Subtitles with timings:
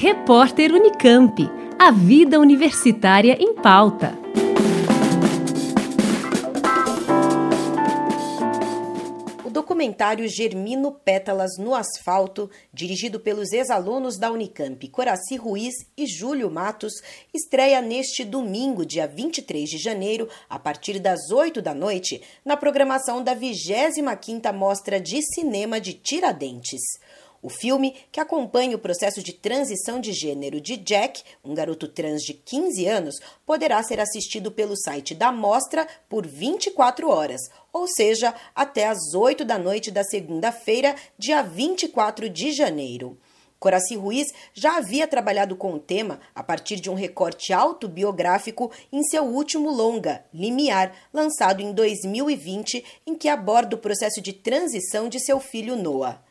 [0.00, 1.50] Repórter Unicamp.
[1.76, 4.16] A vida universitária em pauta.
[9.44, 16.48] O documentário Germino Pétalas no Asfalto, dirigido pelos ex-alunos da Unicamp Coraci Ruiz e Júlio
[16.48, 16.92] Matos,
[17.34, 23.20] estreia neste domingo, dia 23 de janeiro, a partir das 8 da noite, na programação
[23.20, 26.82] da 25ª Mostra de Cinema de Tiradentes.
[27.40, 32.22] O filme, que acompanha o processo de transição de gênero de Jack, um garoto trans
[32.22, 33.14] de 15 anos,
[33.46, 37.40] poderá ser assistido pelo site da Mostra por 24 horas,
[37.72, 43.16] ou seja, até às 8 da noite da segunda-feira, dia 24 de janeiro.
[43.58, 49.02] Coraci Ruiz já havia trabalhado com o tema a partir de um recorte autobiográfico em
[49.02, 55.18] seu último longa, Limiar, lançado em 2020, em que aborda o processo de transição de
[55.18, 56.27] seu filho Noah.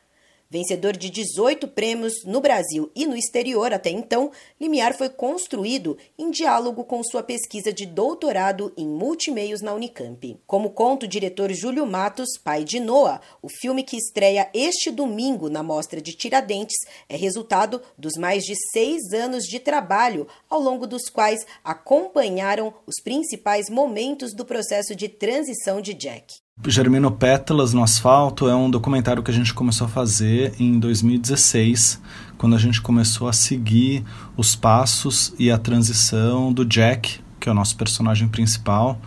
[0.49, 6.31] Vencedor de 18 prêmios no Brasil e no exterior até então, Limiar foi construído em
[6.31, 10.39] diálogo com sua pesquisa de doutorado em multimeios na Unicamp.
[10.47, 15.49] Como conta o diretor Júlio Matos, pai de Noah, o filme que estreia este domingo
[15.49, 16.77] na Mostra de Tiradentes
[17.09, 23.01] é resultado dos mais de seis anos de trabalho, ao longo dos quais acompanharam os
[23.03, 26.46] principais momentos do processo de transição de Jack.
[26.65, 32.01] Germino Pétalas no Asfalto é um documentário que a gente começou a fazer em 2016,
[32.37, 34.03] quando a gente começou a seguir
[34.35, 38.99] os passos e a transição do Jack, que é o nosso personagem principal,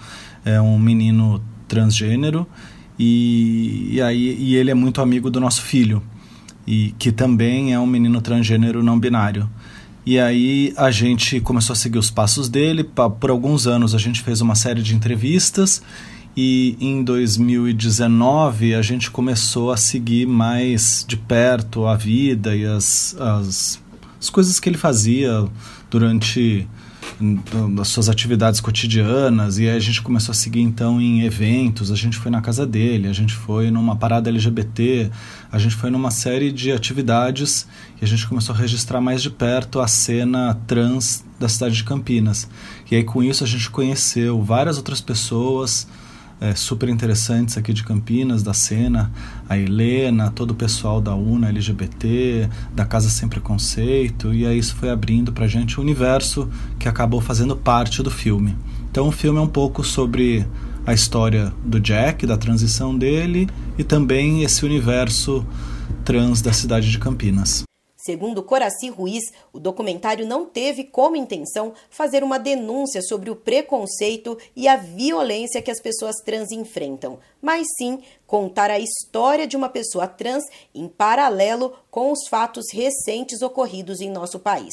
[0.45, 2.47] é um menino transgênero
[2.99, 6.03] e, e aí e ele é muito amigo do nosso filho
[6.67, 9.51] e que também é um menino transgênero não binário.
[10.07, 12.85] E aí a gente começou a seguir os passos dele.
[12.85, 15.83] Por alguns anos a gente fez uma série de entrevistas
[16.37, 23.17] e em 2019 a gente começou a seguir mais de perto a vida e as,
[23.19, 23.83] as,
[24.19, 25.49] as coisas que ele fazia
[25.91, 26.69] durante
[27.21, 27.39] hum,
[27.81, 31.97] as suas atividades cotidianas e aí a gente começou a seguir então em eventos, a
[31.97, 35.11] gente foi na casa dele, a gente foi numa parada LGBT,
[35.51, 37.67] a gente foi numa série de atividades
[38.01, 41.83] e a gente começou a registrar mais de perto a cena trans da cidade de
[41.83, 42.49] Campinas.
[42.89, 45.89] E aí com isso a gente conheceu várias outras pessoas,
[46.41, 49.13] é, super interessantes aqui de Campinas, da cena,
[49.49, 54.75] a Helena, todo o pessoal da UNA LGBT, da Casa Sem Preconceito, e aí isso
[54.75, 58.57] foi abrindo para a gente o universo que acabou fazendo parte do filme.
[58.91, 60.47] Então o filme é um pouco sobre
[60.87, 65.47] a história do Jack, da transição dele, e também esse universo
[66.05, 67.70] trans da cidade de Campinas.
[68.03, 74.39] Segundo Coraci Ruiz, o documentário não teve como intenção fazer uma denúncia sobre o preconceito
[74.57, 79.69] e a violência que as pessoas trans enfrentam, mas sim contar a história de uma
[79.69, 80.45] pessoa trans
[80.75, 84.73] em paralelo com os fatos recentes ocorridos em nosso país.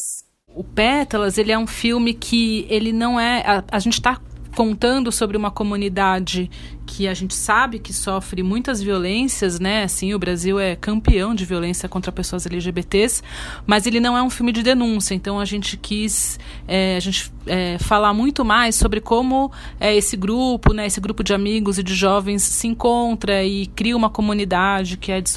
[0.56, 3.44] O Pétalas, ele é um filme que ele não é.
[3.46, 4.22] A, a gente está
[4.56, 6.50] contando sobre uma comunidade
[6.88, 9.84] que a gente sabe que sofre muitas violências, né?
[9.84, 13.22] Assim, o Brasil é campeão de violência contra pessoas LGBTs,
[13.66, 15.14] mas ele não é um filme de denúncia.
[15.14, 20.16] Então a gente quis é, a gente é, falar muito mais sobre como é, esse
[20.16, 20.86] grupo, né?
[20.88, 25.20] Esse grupo de amigos e de jovens se encontra e cria uma comunidade que é
[25.20, 25.30] de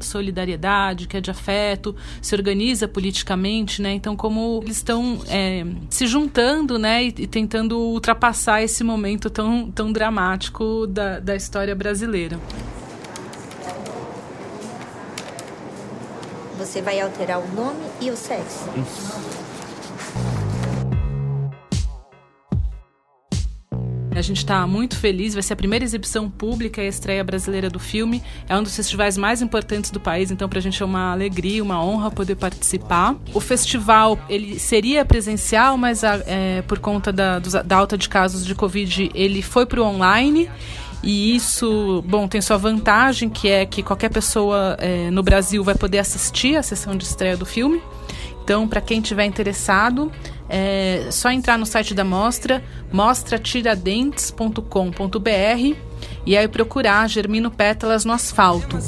[0.00, 3.92] solidariedade, que é de afeto, se organiza politicamente, né?
[3.92, 7.04] Então como eles estão é, se juntando, né?
[7.04, 12.38] E, e tentando ultrapassar esse momento tão tão dramático da, da história brasileira.
[16.58, 18.64] Você vai alterar o nome e o sexo.
[24.18, 27.78] A gente está muito feliz, vai ser a primeira exibição pública e estreia brasileira do
[27.78, 28.22] filme.
[28.48, 31.62] É um dos festivais mais importantes do país, então para a gente é uma alegria,
[31.62, 33.14] uma honra poder participar.
[33.32, 38.54] O festival ele seria presencial, mas é, por conta da, da alta de casos de
[38.54, 40.50] Covid, ele foi para o online.
[41.02, 45.76] E isso, bom, tem sua vantagem, que é que qualquer pessoa é, no Brasil vai
[45.76, 47.80] poder assistir a sessão de estreia do filme.
[48.42, 50.10] Então, para quem tiver interessado,
[50.48, 52.62] é só entrar no site da mostra,
[52.92, 55.76] mostratiradentes.com.br
[56.24, 58.78] e aí procurar Germino Pétalas no Asfalto.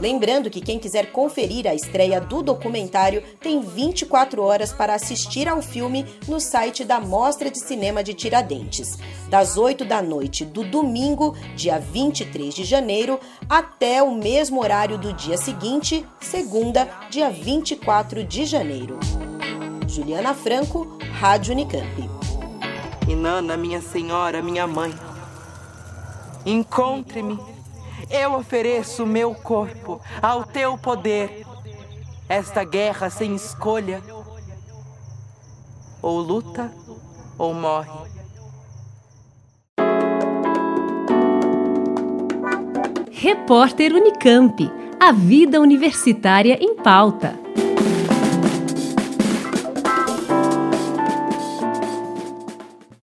[0.00, 5.60] Lembrando que quem quiser conferir a estreia do documentário tem 24 horas para assistir ao
[5.60, 8.96] filme no site da Mostra de Cinema de Tiradentes,
[9.28, 13.18] das 8 da noite do domingo, dia 23 de janeiro,
[13.48, 19.00] até o mesmo horário do dia seguinte, segunda, dia 24 de janeiro.
[19.88, 22.10] Juliana Franco, Rádio Unicamp.
[23.08, 24.94] Inanna, minha senhora, minha mãe,
[26.44, 27.38] encontre-me.
[28.10, 31.46] Eu ofereço meu corpo ao teu poder.
[32.28, 34.02] Esta guerra sem escolha.
[36.02, 36.70] Ou luta
[37.38, 37.90] ou morre.
[43.10, 44.70] Repórter Unicamp.
[45.00, 47.48] A vida universitária em pauta.